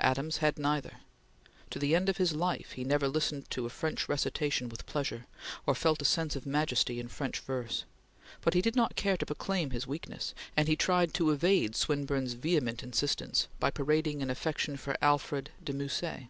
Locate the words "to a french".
3.50-4.08